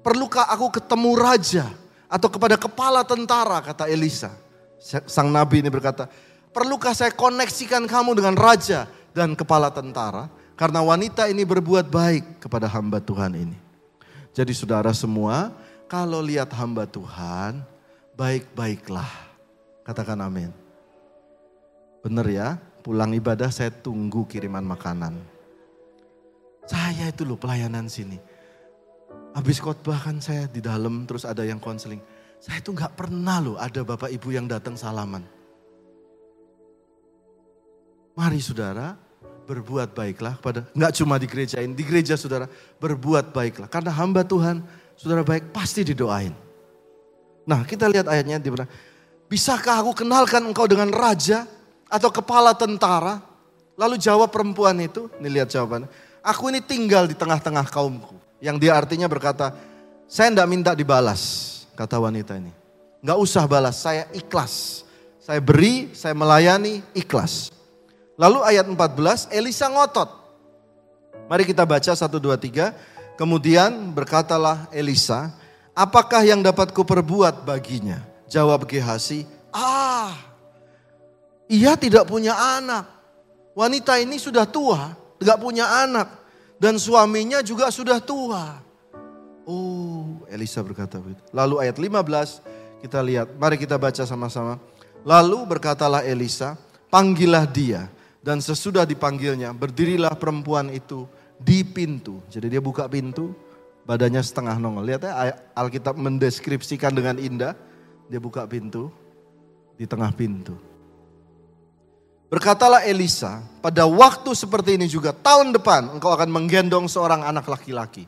[0.00, 1.66] Perlukah aku ketemu raja?
[2.08, 4.32] Atau kepada kepala tentara kata Elisa.
[4.80, 6.08] Sang nabi ini berkata,
[6.50, 10.32] perlukah saya koneksikan kamu dengan raja dan kepala tentara?
[10.58, 13.54] Karena wanita ini berbuat baik kepada hamba Tuhan ini.
[14.34, 15.54] Jadi saudara semua,
[15.86, 17.62] kalau lihat hamba Tuhan,
[18.18, 19.06] baik-baiklah.
[19.86, 20.50] Katakan amin.
[22.02, 22.48] Benar ya,
[22.82, 25.14] pulang ibadah saya tunggu kiriman makanan.
[26.66, 28.18] Saya itu loh pelayanan sini
[29.36, 32.00] Habis khotbah kan saya di dalam terus ada yang konseling.
[32.38, 35.26] Saya itu nggak pernah loh ada bapak ibu yang datang salaman.
[38.14, 38.98] Mari saudara
[39.46, 42.50] berbuat baiklah pada nggak cuma di gereja ini, di gereja saudara
[42.82, 44.60] berbuat baiklah karena hamba Tuhan
[44.98, 46.34] saudara baik pasti didoain.
[47.48, 48.68] Nah kita lihat ayatnya di mana.
[49.28, 51.44] Bisakah aku kenalkan engkau dengan raja
[51.88, 53.20] atau kepala tentara?
[53.78, 55.86] Lalu jawab perempuan itu, ini lihat jawabannya.
[56.24, 58.16] Aku ini tinggal di tengah-tengah kaumku.
[58.38, 59.54] Yang dia artinya berkata,
[60.06, 61.22] saya tidak minta dibalas,
[61.74, 62.54] kata wanita ini.
[63.02, 64.86] Nggak usah balas, saya ikhlas.
[65.22, 67.52] Saya beri, saya melayani, ikhlas.
[68.18, 70.10] Lalu ayat 14, Elisa ngotot.
[71.28, 72.72] Mari kita baca 1, 2, 3.
[73.18, 75.30] Kemudian berkatalah Elisa,
[75.76, 78.02] apakah yang dapat kuperbuat baginya?
[78.26, 80.16] Jawab Gehasi, ah,
[81.48, 82.88] ia tidak punya anak.
[83.54, 86.17] Wanita ini sudah tua, tidak punya anak.
[86.58, 88.58] Dan suaminya juga sudah tua.
[89.46, 91.22] Oh, Elisa berkata begitu.
[91.30, 92.42] Lalu ayat 15,
[92.78, 94.54] Kita lihat, mari kita baca sama-sama.
[95.02, 96.54] Lalu berkatalah Elisa,
[96.94, 97.90] panggillah dia.
[98.22, 102.22] Dan sesudah dipanggilnya, berdirilah perempuan itu di pintu.
[102.30, 103.34] Jadi dia buka pintu,
[103.82, 104.86] badannya setengah nongol.
[104.86, 105.12] Lihat ya,
[105.58, 107.58] Alkitab mendeskripsikan dengan indah.
[108.06, 108.94] Dia buka pintu,
[109.74, 110.54] di tengah pintu.
[112.28, 118.04] Berkatalah Elisa, pada waktu seperti ini juga tahun depan engkau akan menggendong seorang anak laki-laki.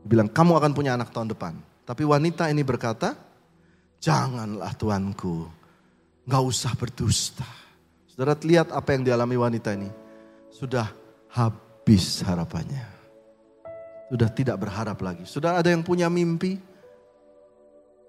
[0.00, 1.60] Bilang kamu akan punya anak tahun depan.
[1.84, 3.12] Tapi wanita ini berkata,
[4.00, 5.44] janganlah tuanku,
[6.24, 7.44] nggak usah berdusta.
[8.08, 9.92] Saudara lihat apa yang dialami wanita ini.
[10.48, 10.88] Sudah
[11.36, 12.88] habis harapannya.
[14.08, 15.28] Sudah tidak berharap lagi.
[15.28, 16.56] Sudah ada yang punya mimpi.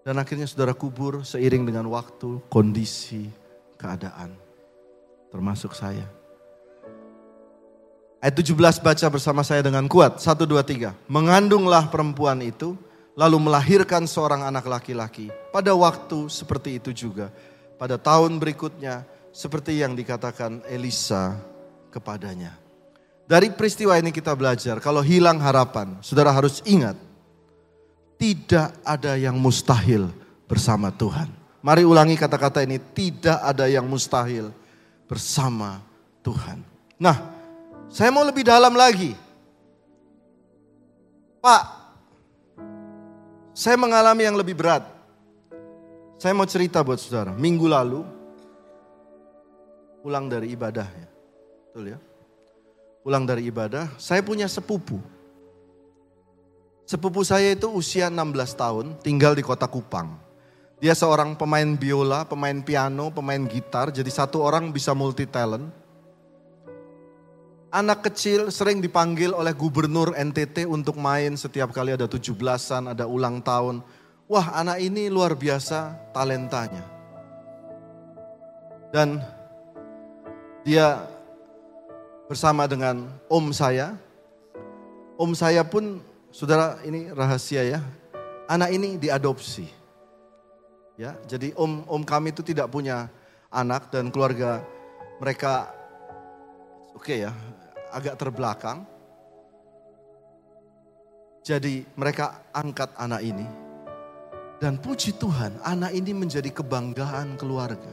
[0.04, 3.32] Dan akhirnya saudara kubur seiring dengan waktu, kondisi,
[3.80, 4.43] keadaan
[5.34, 6.06] termasuk saya.
[8.22, 10.22] Ayat 17 baca bersama saya dengan kuat.
[10.22, 10.94] 1, 2, 3.
[11.10, 12.78] Mengandunglah perempuan itu,
[13.18, 15.34] lalu melahirkan seorang anak laki-laki.
[15.50, 17.34] Pada waktu seperti itu juga.
[17.82, 21.36] Pada tahun berikutnya, seperti yang dikatakan Elisa
[21.90, 22.56] kepadanya.
[23.28, 26.96] Dari peristiwa ini kita belajar, kalau hilang harapan, saudara harus ingat,
[28.16, 30.14] tidak ada yang mustahil
[30.48, 31.28] bersama Tuhan.
[31.60, 34.54] Mari ulangi kata-kata ini, tidak ada yang mustahil
[35.14, 35.78] bersama
[36.26, 36.58] Tuhan.
[36.98, 37.22] Nah,
[37.86, 39.14] saya mau lebih dalam lagi.
[41.38, 41.64] Pak,
[43.54, 44.82] saya mengalami yang lebih berat.
[46.18, 47.30] Saya mau cerita buat saudara.
[47.38, 48.02] Minggu lalu,
[50.02, 51.08] pulang dari ibadah ya.
[51.70, 52.00] Betul ya?
[53.06, 54.98] Pulang dari ibadah, saya punya sepupu.
[56.90, 60.23] Sepupu saya itu usia 16 tahun, tinggal di kota Kupang.
[60.84, 65.72] Dia seorang pemain biola, pemain piano, pemain gitar, jadi satu orang bisa multi talent.
[67.72, 73.40] Anak kecil sering dipanggil oleh gubernur NTT untuk main setiap kali ada 17-an, ada ulang
[73.40, 73.80] tahun.
[74.28, 76.84] Wah anak ini luar biasa talentanya.
[78.92, 79.24] Dan
[80.68, 81.08] dia
[82.28, 83.96] bersama dengan om saya.
[85.16, 87.80] Om saya pun, saudara ini rahasia ya,
[88.52, 89.83] anak ini diadopsi.
[90.94, 93.10] Ya, jadi om om kami itu tidak punya
[93.50, 94.62] anak dan keluarga
[95.18, 95.74] mereka
[96.94, 97.34] oke okay ya,
[97.90, 98.86] agak terbelakang.
[101.44, 103.48] Jadi mereka angkat anak ini.
[104.64, 107.92] Dan puji Tuhan, anak ini menjadi kebanggaan keluarga.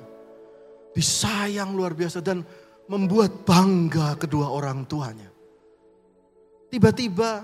[0.95, 2.47] Disayang luar biasa dan
[2.87, 5.27] membuat bangga kedua orang tuanya.
[6.71, 7.43] Tiba-tiba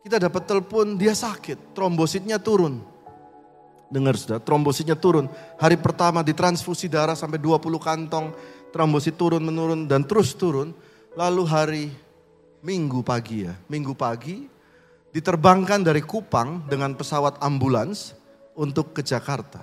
[0.00, 2.93] kita dapat telepon dia sakit, trombositnya turun.
[3.92, 5.28] Dengar sudah, trombositnya turun.
[5.60, 8.32] Hari pertama ditransfusi darah sampai 20 kantong,
[8.72, 10.72] trombosit turun menurun dan terus turun.
[11.14, 11.84] Lalu hari
[12.64, 14.48] Minggu pagi ya, Minggu pagi
[15.12, 18.16] diterbangkan dari Kupang dengan pesawat ambulans
[18.56, 19.62] untuk ke Jakarta.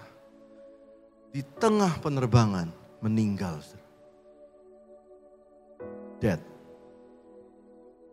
[1.34, 2.70] Di tengah penerbangan
[3.02, 3.60] meninggal.
[6.22, 6.40] Dead.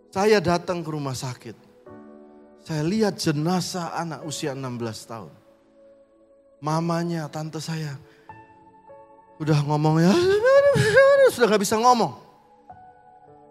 [0.09, 1.55] Saya datang ke rumah sakit.
[2.65, 4.65] Saya lihat jenazah anak usia 16
[5.07, 5.38] tahun
[6.59, 7.95] mamanya, tante saya.
[9.39, 10.11] Udah ngomong ya,
[11.35, 12.19] sudah gak bisa ngomong.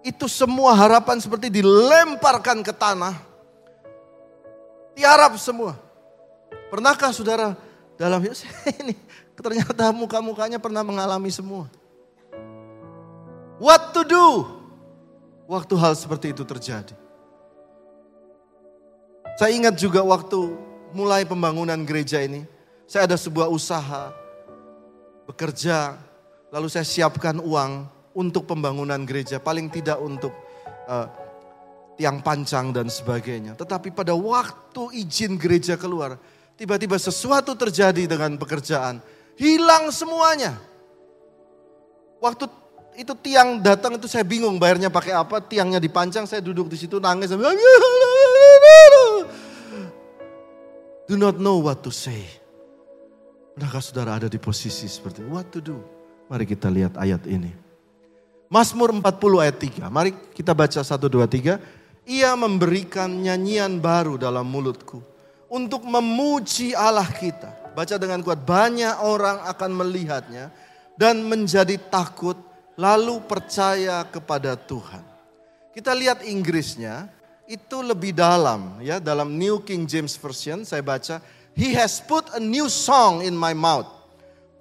[0.04, 3.16] Itu semua harapan seperti dilemparkan ke tanah.
[4.96, 5.76] Tiarap semua.
[6.68, 7.56] Pernahkah saudara
[7.96, 8.38] dalam hidup
[8.84, 8.96] ini
[9.38, 11.70] ternyata muka-mukanya pernah mengalami semua.
[13.58, 14.26] What to do?
[15.48, 16.94] Waktu hal seperti itu terjadi.
[19.38, 20.58] Saya ingat juga waktu
[20.92, 22.46] mulai pembangunan gereja ini.
[22.88, 24.16] Saya ada sebuah usaha,
[25.28, 26.00] bekerja,
[26.56, 27.84] lalu saya siapkan uang
[28.16, 30.32] untuk pembangunan gereja, paling tidak untuk
[30.88, 31.12] uh,
[32.00, 33.60] tiang pancang dan sebagainya.
[33.60, 36.16] Tetapi pada waktu izin gereja keluar,
[36.56, 39.04] tiba-tiba sesuatu terjadi dengan pekerjaan,
[39.36, 40.56] hilang semuanya.
[42.24, 42.48] Waktu
[42.96, 47.04] itu tiang datang itu saya bingung bayarnya pakai apa, tiangnya dipancang, saya duduk di situ
[47.04, 47.36] nangis.
[51.08, 52.47] Do not know what to say.
[53.58, 55.34] Pernahkah saudara ada di posisi seperti itu?
[55.34, 55.82] What to do?
[56.30, 57.50] Mari kita lihat ayat ini.
[58.54, 59.02] Mazmur 40
[59.42, 59.90] ayat 3.
[59.90, 61.58] Mari kita baca 1, 2, 3.
[62.06, 65.02] Ia memberikan nyanyian baru dalam mulutku.
[65.50, 67.74] Untuk memuji Allah kita.
[67.74, 68.46] Baca dengan kuat.
[68.46, 70.54] Banyak orang akan melihatnya.
[70.94, 72.38] Dan menjadi takut.
[72.78, 75.02] Lalu percaya kepada Tuhan.
[75.74, 77.10] Kita lihat Inggrisnya.
[77.50, 78.86] Itu lebih dalam.
[78.86, 81.26] ya Dalam New King James Version saya baca
[81.58, 83.90] He has put a new song in my mouth.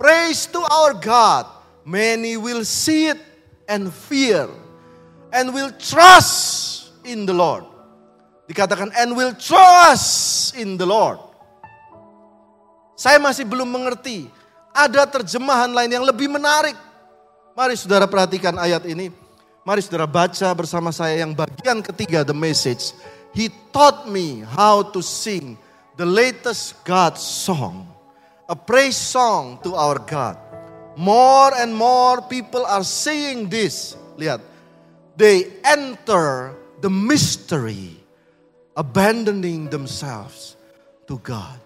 [0.00, 1.44] Praise to our God.
[1.84, 3.20] Many will see it
[3.68, 4.48] and fear
[5.28, 7.68] and will trust in the Lord.
[8.48, 11.20] Dikatakan and will trust in the Lord.
[12.96, 14.32] Saya masih belum mengerti.
[14.72, 16.80] Ada terjemahan lain yang lebih menarik.
[17.52, 19.12] Mari saudara perhatikan ayat ini.
[19.68, 22.96] Mari saudara baca bersama saya yang bagian ketiga, the message.
[23.36, 25.60] He taught me how to sing
[25.96, 27.88] the latest God song.
[28.46, 30.38] A praise song to our God.
[30.94, 33.98] More and more people are saying this.
[34.14, 34.40] Lihat.
[35.16, 37.98] They enter the mystery.
[38.76, 40.54] Abandoning themselves
[41.08, 41.56] to God.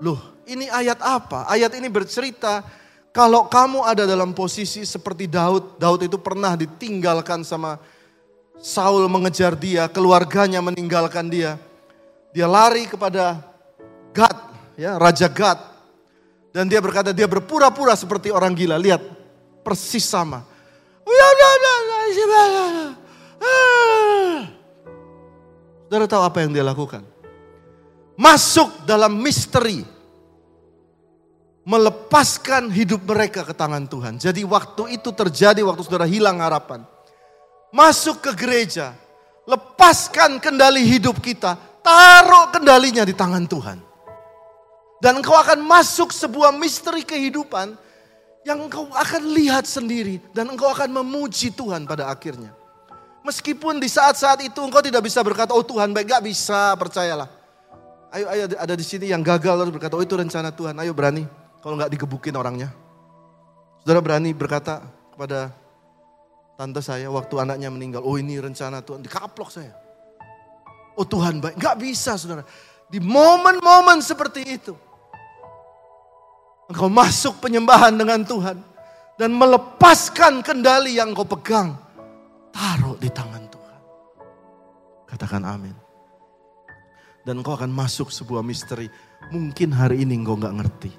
[0.00, 1.44] Loh, ini ayat apa?
[1.46, 2.64] Ayat ini bercerita
[3.12, 7.76] kalau kamu ada dalam posisi seperti Daud, Daud itu pernah ditinggalkan sama
[8.56, 11.60] Saul mengejar dia, keluarganya meninggalkan dia.
[12.32, 13.40] Dia lari kepada
[14.16, 14.36] Gad,
[14.76, 15.60] ya, Raja Gad.
[16.52, 18.76] Dan dia berkata dia berpura-pura seperti orang gila.
[18.76, 19.00] Lihat,
[19.64, 20.44] persis sama.
[25.88, 27.04] Saudara tahu apa yang dia lakukan?
[28.16, 29.84] Masuk dalam misteri
[31.62, 34.18] melepaskan hidup mereka ke tangan Tuhan.
[34.18, 36.82] Jadi waktu itu terjadi waktu saudara hilang harapan.
[37.72, 38.92] Masuk ke gereja,
[39.48, 43.78] lepaskan kendali hidup kita, taruh kendalinya di tangan Tuhan.
[45.02, 47.74] Dan engkau akan masuk sebuah misteri kehidupan
[48.46, 52.54] yang engkau akan lihat sendiri dan engkau akan memuji Tuhan pada akhirnya.
[53.22, 57.30] Meskipun di saat-saat itu engkau tidak bisa berkata, oh Tuhan baik, gak bisa, percayalah.
[58.14, 61.26] Ayo, ayo ada di sini yang gagal lalu berkata, oh itu rencana Tuhan, ayo berani.
[61.62, 62.74] Kalau nggak digebukin orangnya.
[63.82, 64.82] Saudara berani berkata
[65.14, 65.54] kepada
[66.58, 68.02] tante saya waktu anaknya meninggal.
[68.02, 69.02] Oh ini rencana Tuhan.
[69.02, 69.81] Dikaplok saya.
[70.96, 71.56] Oh Tuhan baik.
[71.56, 72.44] Nggak bisa saudara.
[72.92, 74.74] Di momen-momen seperti itu.
[76.68, 78.58] Engkau masuk penyembahan dengan Tuhan.
[79.16, 81.76] Dan melepaskan kendali yang kau pegang.
[82.52, 83.80] Taruh di tangan Tuhan.
[85.08, 85.76] Katakan amin.
[87.22, 88.90] Dan engkau akan masuk sebuah misteri.
[89.30, 90.92] Mungkin hari ini engkau nggak ngerti.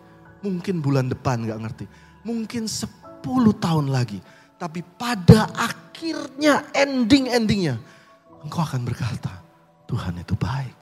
[0.43, 1.86] Mungkin bulan depan gak ngerti.
[2.27, 3.23] Mungkin 10
[3.63, 4.19] tahun lagi.
[4.60, 7.79] Tapi pada akhirnya ending-endingnya.
[8.43, 9.42] Engkau akan berkata,
[9.93, 10.75] Tuhan itu baik.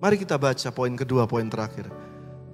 [0.00, 1.92] Mari kita baca poin kedua, poin terakhir.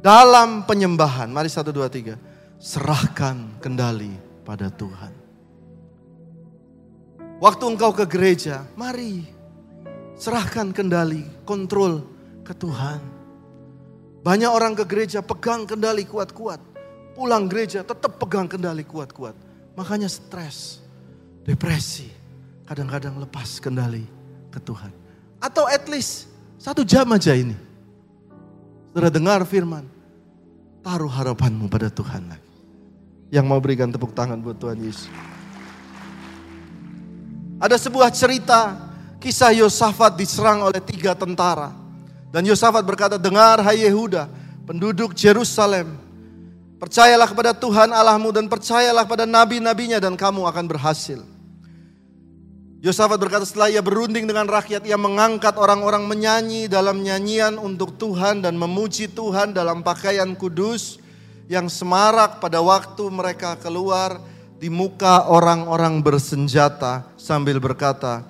[0.03, 2.19] Dalam penyembahan, mari satu, dua, tiga.
[2.59, 4.11] Serahkan kendali
[4.43, 5.15] pada Tuhan.
[7.39, 9.23] Waktu engkau ke gereja, mari
[10.15, 12.07] Serahkan kendali, kontrol
[12.47, 13.03] ke Tuhan.
[14.23, 16.63] Banyak orang ke gereja pegang kendali kuat-kuat.
[17.19, 19.35] Pulang gereja tetap pegang kendali kuat-kuat.
[19.75, 20.84] Makanya stres,
[21.45, 22.09] depresi.
[22.65, 24.09] Kadang-kadang lepas kendali
[24.49, 24.91] ke Tuhan.
[25.39, 27.53] Atau at least satu jam aja ini.
[28.97, 29.85] Sudah dengar firman.
[30.81, 32.53] Taruh harapanmu pada Tuhan lagi.
[33.29, 35.09] Yang mau berikan tepuk tangan buat Tuhan Yesus.
[37.61, 38.77] Ada sebuah cerita
[39.21, 41.73] Kisah Yosafat diserang oleh tiga tentara.
[42.29, 44.29] Dan Yosafat berkata, dengar hai Yehuda,
[44.69, 45.97] penduduk Jerusalem.
[46.77, 51.34] Percayalah kepada Tuhan Allahmu dan percayalah pada nabi-nabinya dan kamu akan berhasil.
[52.85, 58.45] Yosafat berkata setelah ia berunding dengan rakyat, ia mengangkat orang-orang menyanyi dalam nyanyian untuk Tuhan
[58.45, 61.01] dan memuji Tuhan dalam pakaian kudus
[61.49, 64.21] yang semarak pada waktu mereka keluar
[64.61, 68.21] di muka orang-orang bersenjata sambil berkata,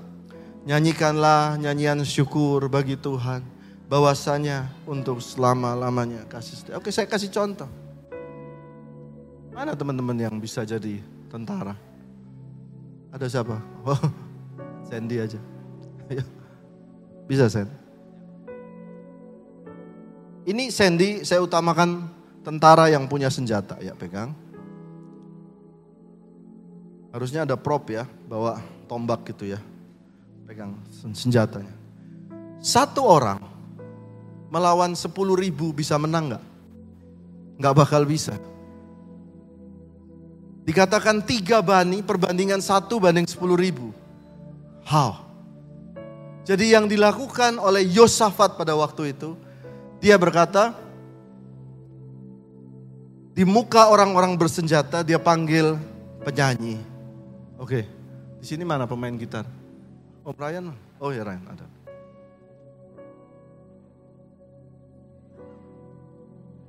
[0.64, 3.42] Nyanyikanlah nyanyian syukur bagi Tuhan.
[3.84, 6.74] Bahwasanya untuk selama-lamanya kasih setia.
[6.80, 7.68] Oke saya kasih contoh.
[9.52, 11.76] Mana teman-teman yang bisa jadi tentara?
[13.12, 13.60] Ada siapa?
[13.84, 14.00] Oh,
[14.86, 15.40] Sandy aja.
[17.30, 17.74] Bisa Sandy?
[20.44, 22.04] Ini Sandy saya utamakan
[22.44, 23.80] tentara yang punya senjata.
[23.80, 24.36] Ya pegang.
[27.14, 29.62] Harusnya ada prop ya, bawa tombak gitu ya
[30.44, 31.72] pegang senjatanya.
[32.60, 33.40] Satu orang
[34.52, 36.44] melawan sepuluh ribu bisa menang nggak?
[37.60, 38.36] Nggak bakal bisa.
[40.64, 43.92] Dikatakan tiga bani perbandingan satu banding sepuluh ribu.
[44.84, 45.24] How?
[46.44, 49.32] Jadi yang dilakukan oleh Yosafat pada waktu itu,
[49.96, 50.76] dia berkata,
[53.35, 55.74] di muka orang-orang bersenjata dia panggil
[56.22, 56.78] penyanyi.
[57.58, 57.88] Oke,
[58.38, 59.48] di sini mana pemain gitar?
[60.22, 60.70] Oh Brian,
[61.00, 61.66] oh ya Ryan ada.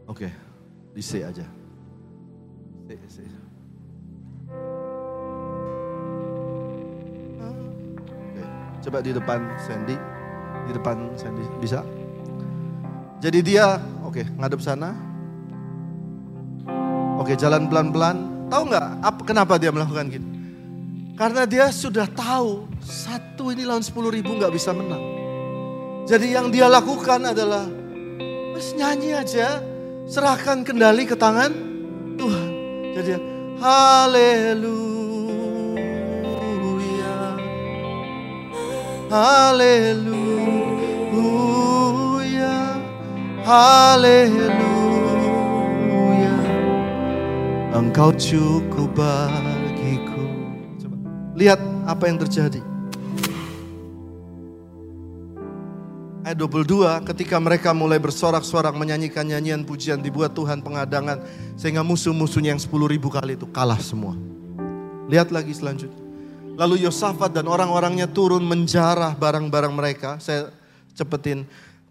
[0.08, 0.32] Oke,
[0.96, 1.46] di C aja.
[2.86, 3.45] C, C.
[8.86, 9.98] coba di depan Sandy,
[10.70, 11.82] di depan Sandy bisa.
[13.18, 14.94] Jadi dia, oke, ngadep sana.
[17.18, 18.46] Oke, jalan pelan-pelan.
[18.46, 18.86] Tahu nggak
[19.26, 20.28] kenapa dia melakukan gitu?
[21.18, 25.02] Karena dia sudah tahu satu ini lawan sepuluh ribu nggak bisa menang.
[26.06, 27.66] Jadi yang dia lakukan adalah
[28.54, 29.64] Mas nyanyi aja,
[30.06, 31.50] serahkan kendali ke tangan
[32.20, 32.50] Tuhan.
[32.94, 33.12] Jadi
[33.58, 34.85] haleluya.
[39.06, 40.18] Haleluya.
[43.46, 44.66] Haleluya.
[47.70, 50.26] Engkau cukup bagiku.
[50.82, 50.98] Coba
[51.38, 52.66] lihat apa yang terjadi.
[56.26, 61.22] Ayat 22, ketika mereka mulai bersorak-sorak menyanyikan nyanyian pujian dibuat Tuhan pengadangan.
[61.54, 64.18] Sehingga musuh-musuhnya yang 10 ribu kali itu kalah semua.
[65.06, 66.05] Lihat lagi selanjutnya.
[66.56, 70.10] Lalu Yosafat dan orang-orangnya turun menjarah barang-barang mereka.
[70.24, 70.52] Saya
[70.96, 71.44] cepetin.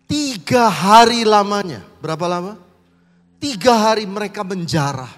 [0.08, 1.84] Tiga hari lamanya.
[2.00, 2.56] Berapa lama?
[3.36, 5.12] Tiga hari mereka menjarah.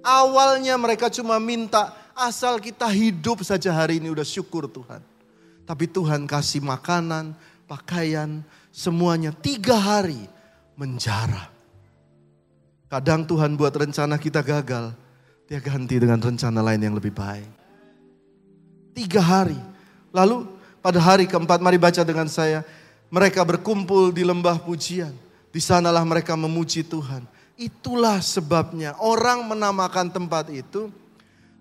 [0.00, 5.04] Awalnya mereka cuma minta asal kita hidup saja hari ini udah syukur Tuhan.
[5.68, 7.36] Tapi Tuhan kasih makanan,
[7.68, 8.40] pakaian,
[8.72, 10.24] semuanya tiga hari
[10.80, 11.52] menjarah.
[12.88, 14.96] Kadang Tuhan buat rencana kita gagal,
[15.44, 17.67] dia ganti dengan rencana lain yang lebih baik.
[18.98, 19.54] Tiga hari.
[20.10, 20.42] Lalu
[20.82, 22.66] pada hari keempat mari baca dengan saya.
[23.14, 25.14] Mereka berkumpul di lembah pujian.
[25.54, 27.22] Di sanalah mereka memuji Tuhan.
[27.54, 30.90] Itulah sebabnya orang menamakan tempat itu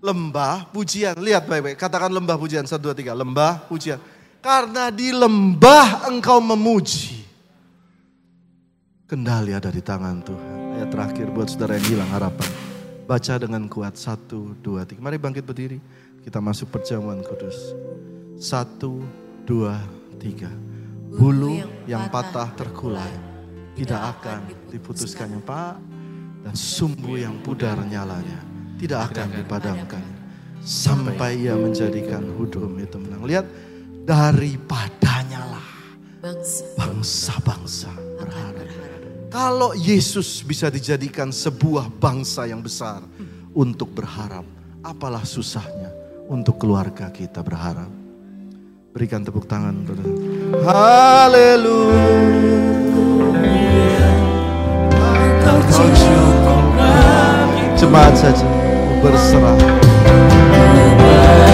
[0.02, 1.14] lembah pujian.
[1.14, 2.66] Lihat baik-baik, katakan lembah pujian.
[2.66, 3.14] Satu, dua, tiga.
[3.14, 4.02] Lembah pujian.
[4.42, 7.22] Karena di lembah engkau memuji.
[9.06, 10.82] Kendali ada di tangan Tuhan.
[10.82, 12.50] Ayat terakhir buat saudara yang hilang harapan.
[13.06, 13.94] Baca dengan kuat.
[13.94, 15.06] Satu, dua, tiga.
[15.06, 15.78] Mari bangkit berdiri.
[16.28, 17.72] Kita masuk perjamuan kudus.
[18.36, 19.00] Satu,
[19.48, 19.80] dua,
[20.20, 20.52] tiga.
[21.08, 23.16] Bulu yang patah terkulai.
[23.72, 25.80] Tidak akan diputuskannya Pak.
[26.44, 28.44] Dan sumbu yang pudar nyalanya.
[28.76, 30.04] Tidak akan dipadamkan.
[30.60, 33.24] Sampai ia menjadikan hudum itu menang.
[33.24, 33.48] Lihat
[34.04, 35.68] daripadanya lah
[36.76, 38.68] bangsa-bangsa berharap.
[39.32, 43.00] Kalau Yesus bisa dijadikan sebuah bangsa yang besar
[43.56, 44.44] untuk berharap,
[44.84, 45.97] apalah susahnya
[46.28, 47.90] untuk keluarga kita berharap.
[48.94, 49.88] Berikan tepuk tangan.
[50.64, 52.08] Haleluya.
[57.78, 58.48] Jemaat saja
[59.00, 59.58] berserah.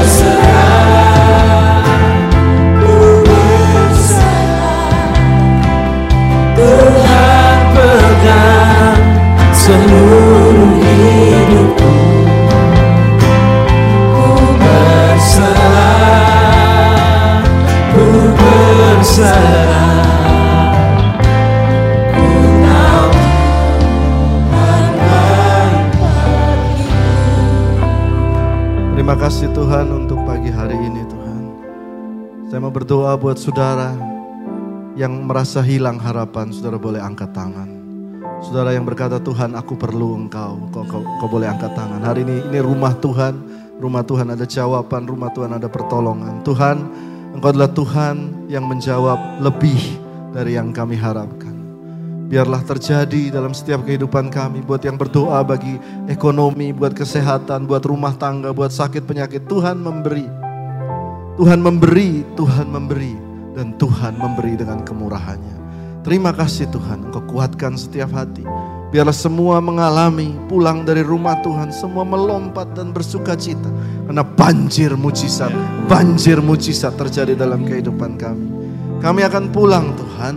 [0.03, 0.72] Tuhan
[19.14, 19.30] Terima
[29.14, 31.43] kasih Tuhan untuk pagi hari ini Tuhan.
[32.49, 33.93] Saya mau berdoa buat saudara
[34.97, 37.70] yang merasa hilang harapan, saudara boleh angkat tangan.
[38.41, 42.01] Saudara yang berkata Tuhan aku perlu engkau, kau, kau, kau boleh angkat tangan.
[42.01, 43.38] Hari ini ini rumah Tuhan,
[43.78, 46.41] rumah Tuhan ada jawaban, rumah Tuhan ada pertolongan.
[46.41, 49.77] Tuhan engkau adalah Tuhan yang menjawab lebih
[50.34, 51.53] dari yang kami harapkan.
[52.34, 54.65] Biarlah terjadi dalam setiap kehidupan kami.
[54.65, 55.77] Buat yang berdoa bagi
[56.09, 59.45] ekonomi, buat kesehatan, buat rumah tangga, buat sakit penyakit.
[59.45, 60.25] Tuhan memberi.
[61.38, 63.13] Tuhan memberi, Tuhan memberi.
[63.53, 65.61] Dan Tuhan memberi dengan kemurahannya.
[66.01, 68.43] Terima kasih Tuhan, Engkau kuatkan setiap hati.
[68.93, 71.73] Biarlah semua mengalami pulang dari rumah Tuhan.
[71.73, 73.65] Semua melompat dan bersuka cita.
[74.05, 75.49] Karena banjir mujizat,
[75.89, 78.47] banjir mujizat terjadi dalam kehidupan kami.
[79.01, 80.35] Kami akan pulang Tuhan.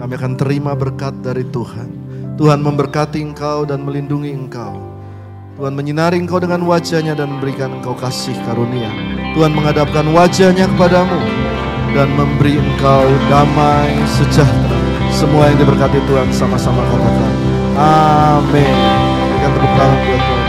[0.00, 1.92] Kami akan terima berkat dari Tuhan.
[2.40, 4.80] Tuhan memberkati engkau dan melindungi engkau.
[5.60, 8.88] Tuhan menyinari engkau dengan wajahnya dan memberikan engkau kasih karunia.
[9.36, 11.20] Tuhan menghadapkan wajahnya kepadamu
[11.92, 14.80] dan memberi engkau damai sejahtera.
[15.12, 17.59] Semua yang diberkati Tuhan sama-sama katakan.
[17.76, 18.74] Amin.
[19.30, 20.39] Berikan tepuk tangan buat Tuhan.